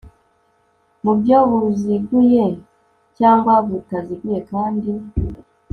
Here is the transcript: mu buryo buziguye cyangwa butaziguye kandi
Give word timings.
mu 1.03 1.11
buryo 1.15 1.37
buziguye 1.49 2.45
cyangwa 3.17 3.53
butaziguye 3.67 4.39
kandi 4.51 4.91